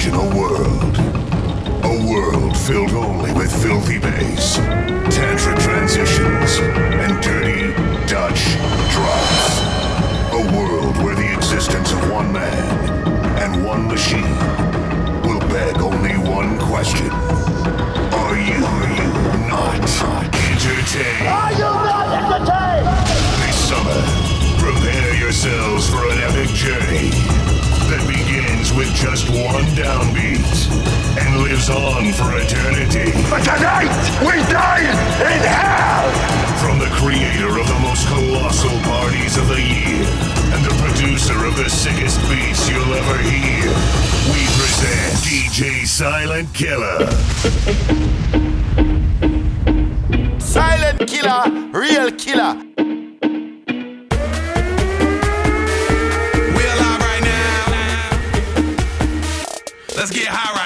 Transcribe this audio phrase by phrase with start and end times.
[0.00, 0.96] imagine a world.
[1.84, 6.58] A world filled only with filthy bass, tantric transitions,
[7.02, 7.72] and dirty
[8.06, 8.56] Dutch
[8.92, 9.60] drops.
[10.32, 13.12] A world where the existence of one man
[13.42, 14.22] and one machine
[15.22, 17.10] will beg only one question.
[17.10, 19.80] Are you, are you not
[20.34, 21.26] entertained?
[21.26, 22.86] Are you not entertained?
[23.42, 24.02] This summer,
[24.58, 27.29] prepare yourselves for an epic journey
[28.76, 30.70] with just one downbeat
[31.18, 33.10] and lives on for eternity.
[33.28, 36.10] But tonight, we die in hell!
[36.58, 40.06] From the creator of the most colossal parties of the year
[40.54, 43.66] and the producer of the sickest beats you'll ever hear,
[44.30, 47.10] we present DJ Silent Killa.
[50.40, 52.69] Silent Killa, real killer.
[60.00, 60.59] Let's get high right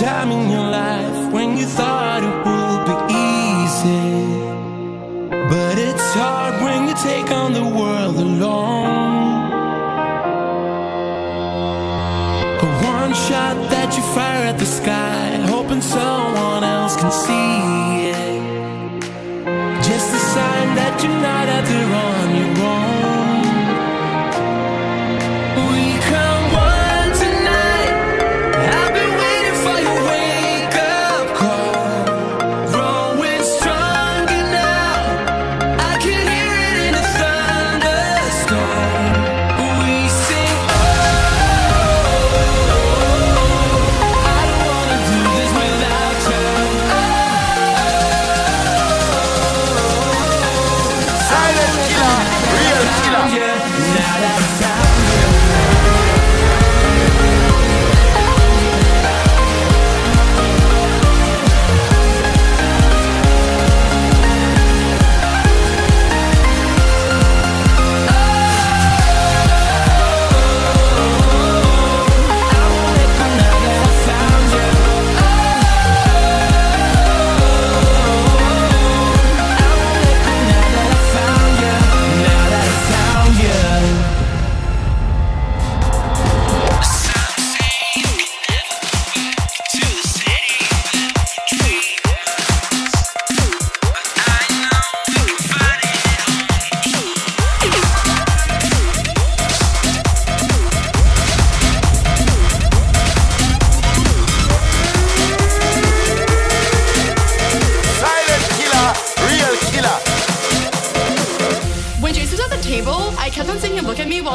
[0.00, 1.99] time in your life when you thought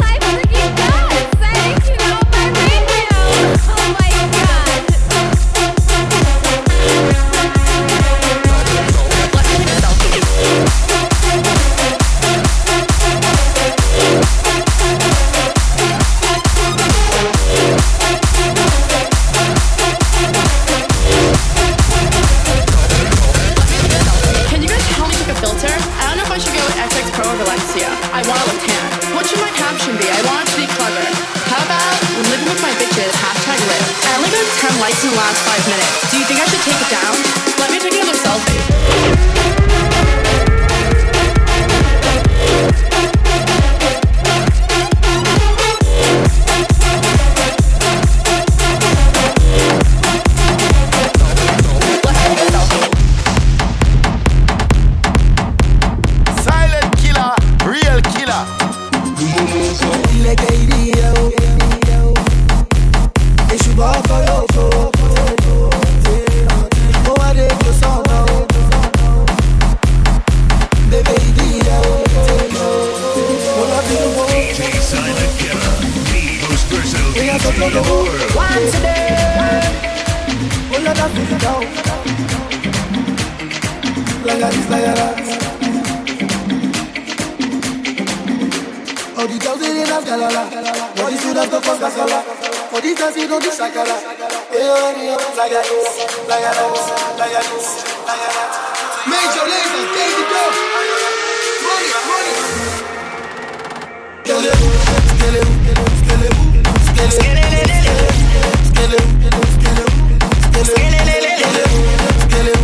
[0.00, 0.99] life, you
[59.20, 60.80] Dile que I the
[77.52, 78.34] most in the world.
[78.34, 79.10] Once
[89.20, 90.48] All the girls in las galala,
[90.96, 92.24] all the students go for casala,
[92.72, 94.00] all the dancing on the shakara.
[94.48, 96.72] Hey, oh, hey, oh, like a this, like a that,
[97.20, 98.48] like a this, like a that.
[99.12, 100.40] Major Lazer, Daisy Bro.
[101.68, 102.32] Money, money.
[104.24, 104.56] Skele,
[105.12, 105.44] skele,
[106.00, 106.28] skele,
[106.80, 107.44] skele, skele,
[108.72, 109.04] skele,
[110.30, 110.96] skele, skele,
[112.24, 112.56] skele,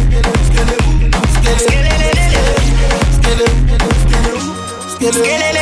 [4.57, 5.56] skele, skele,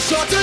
[0.00, 0.39] short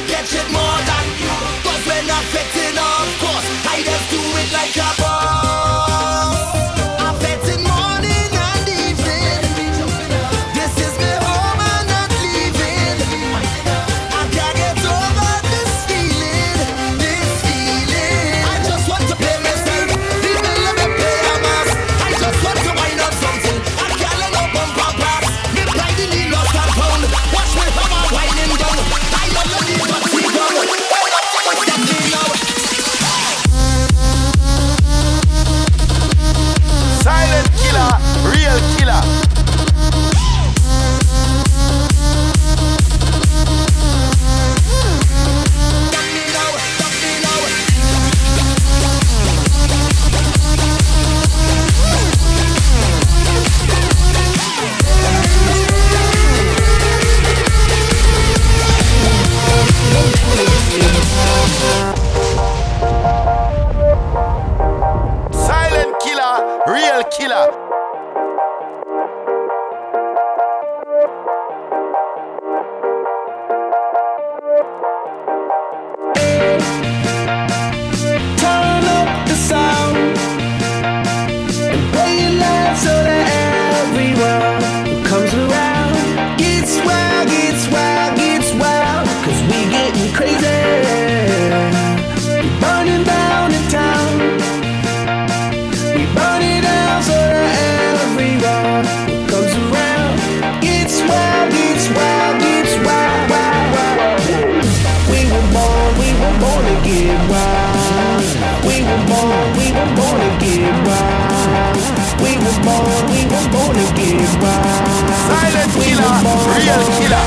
[115.98, 116.22] killer,
[116.54, 117.24] real killer.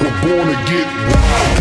[0.00, 1.53] We're born to get wild.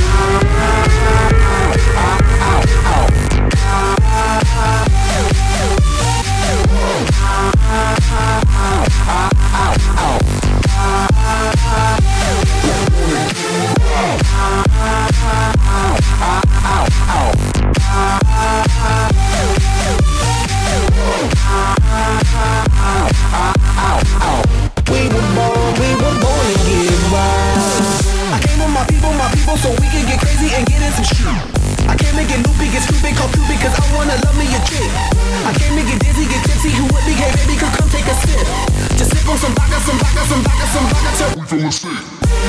[40.74, 41.94] some rockets up, we feelin' sick.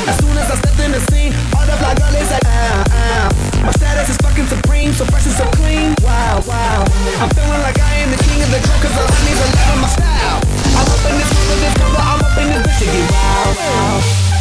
[0.08, 3.28] As soon as I stepped in the scene, all the black girlies like, ah, ah.
[3.60, 5.92] My status is fucking supreme, so fresh and so clean.
[6.00, 6.88] Wow, wow.
[7.20, 9.80] I'm feeling like I am the king of the drug, cause the honeys are loving
[9.84, 10.40] my style.
[10.72, 13.44] I'm up in this room with this number, I'm up in this bitch to wow,
[13.60, 14.33] wow.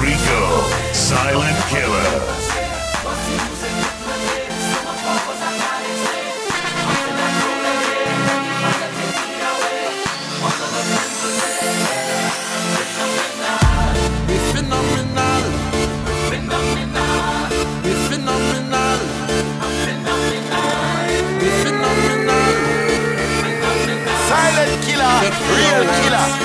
[0.00, 2.40] Rico, Silent Killa.
[25.56, 26.39] real killer.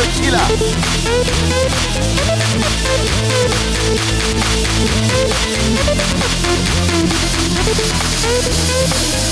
[0.00, 0.46] real killer.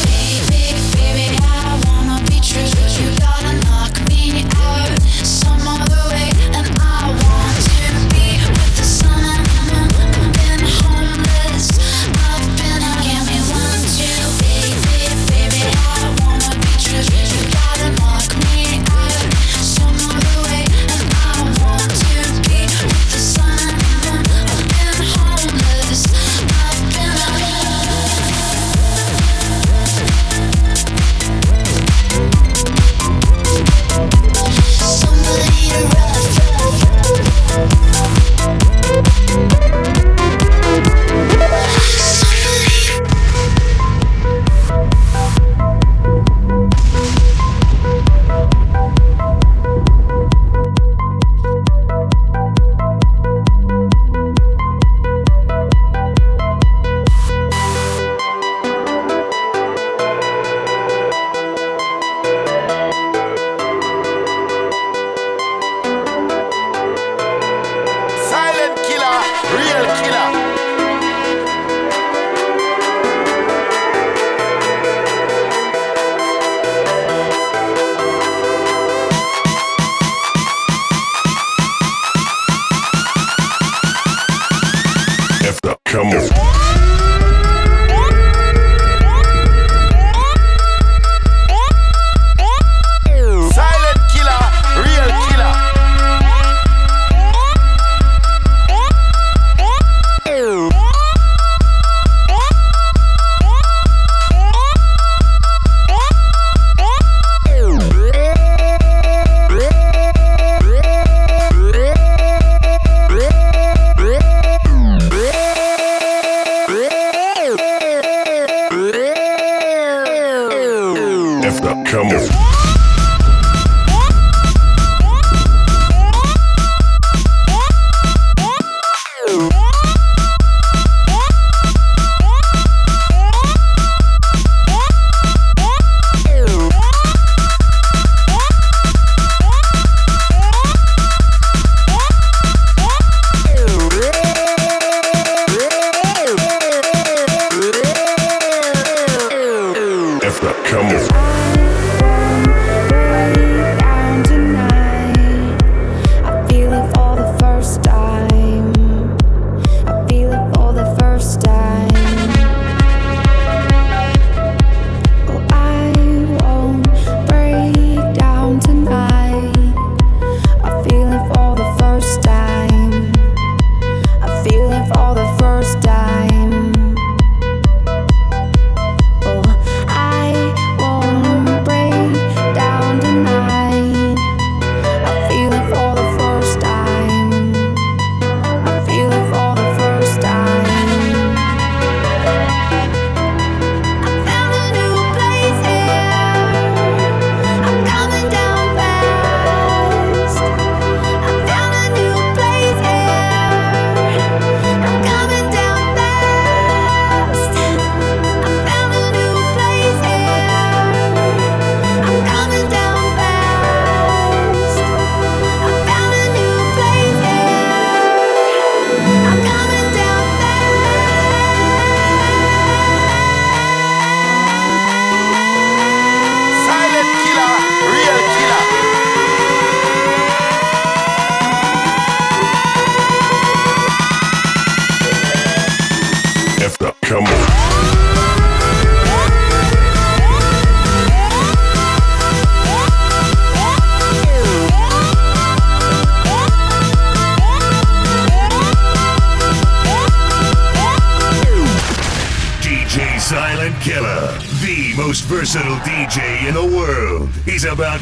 [0.04, 2.87] Baby, baby, I wanna be treasured.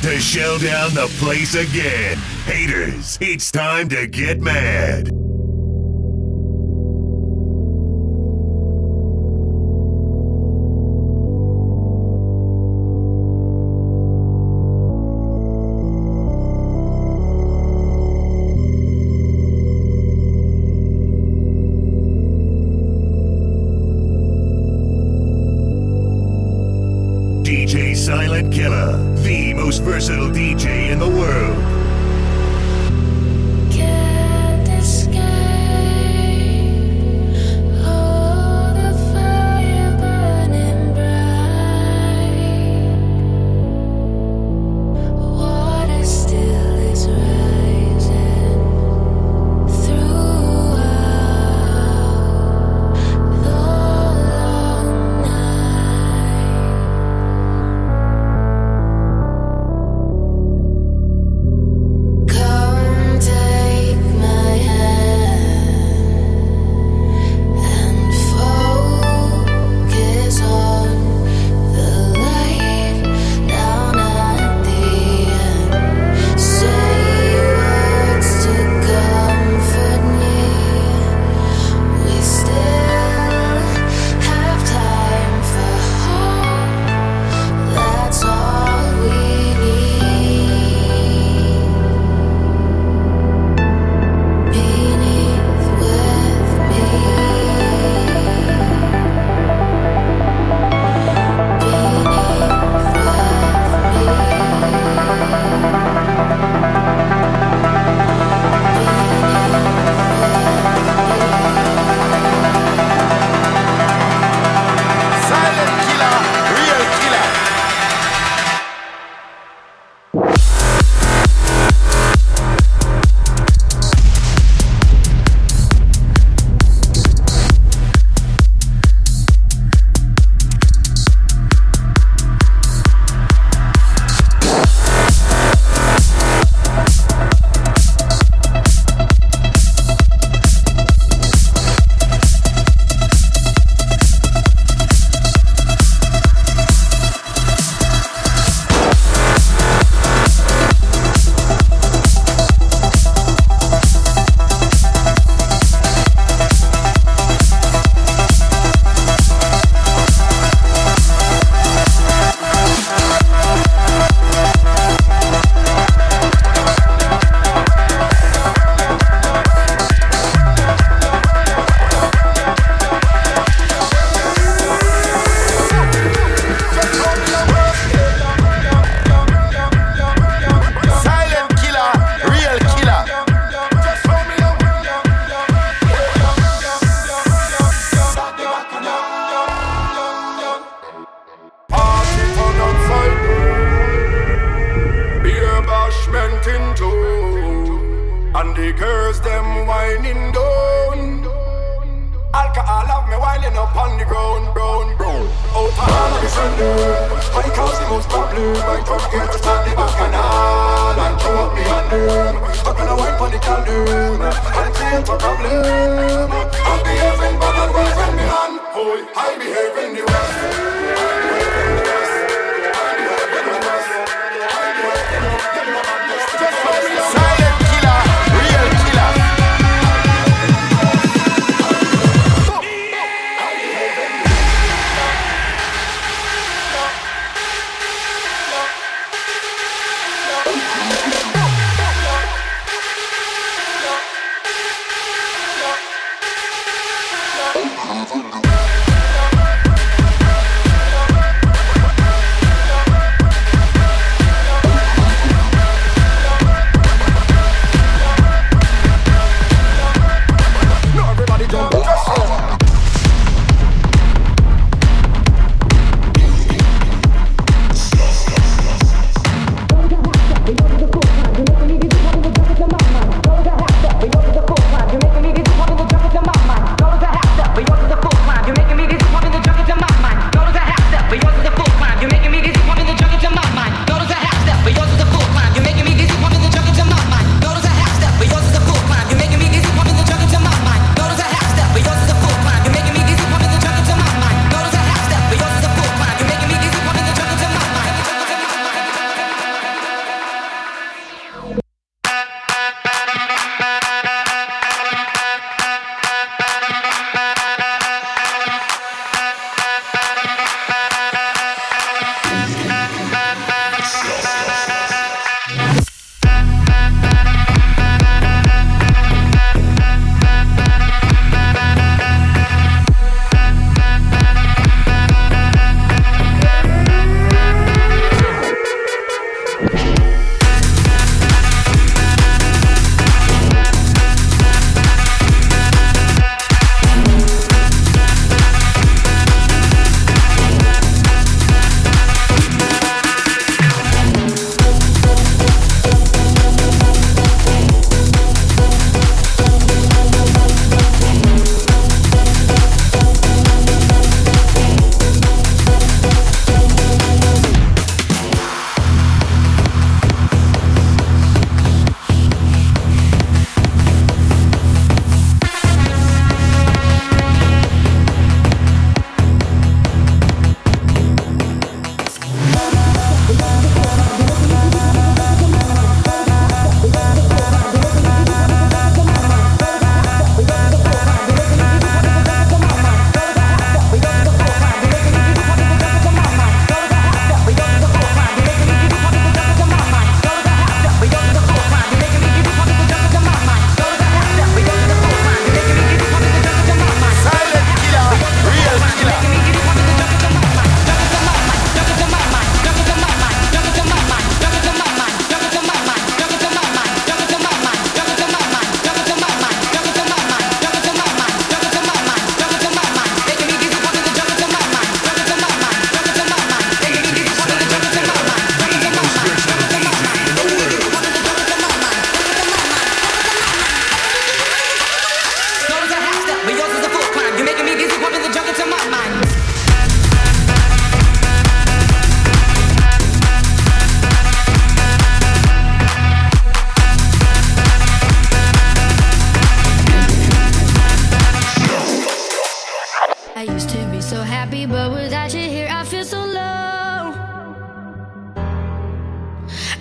[0.07, 2.17] to shell down the place again.
[2.45, 5.26] Haters, it's time to get mad.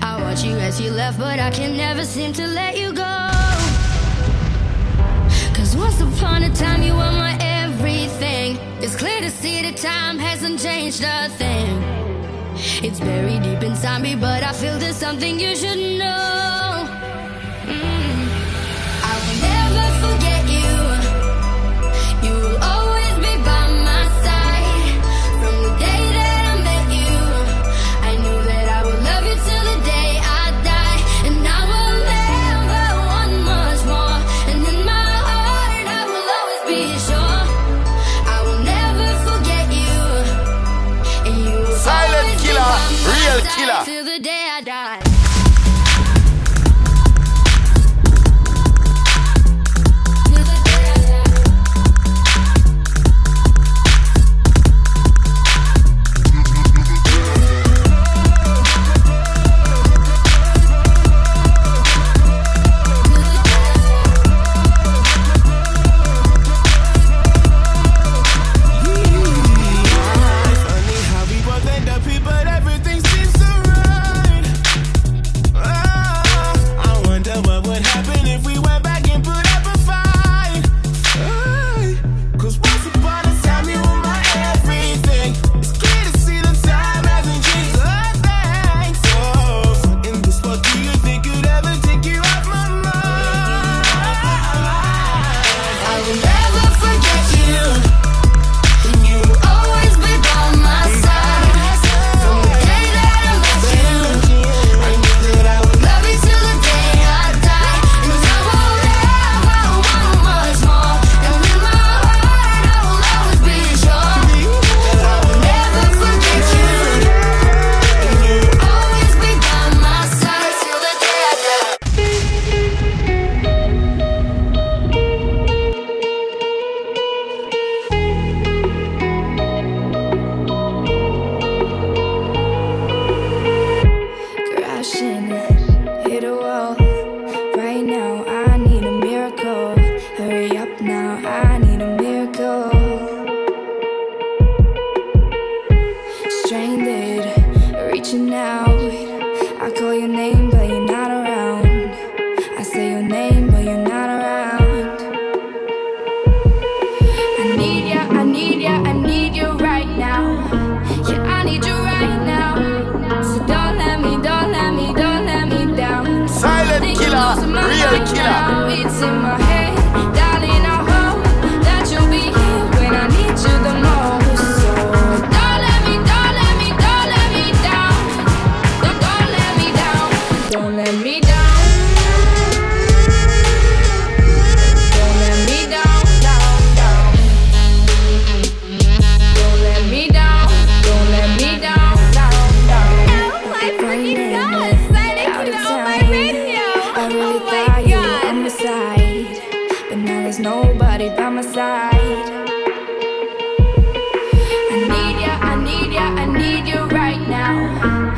[0.01, 3.29] I watch you as you left, but I can never seem to let you go.
[5.53, 8.57] Cause once upon a time, you were my everything.
[8.81, 11.83] It's clear to see that time hasn't changed a thing.
[12.83, 16.74] It's buried deep inside me, but I feel there's something you should know.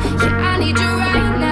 [0.04, 1.47] Yeah, I need you right now.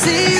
[0.00, 0.39] see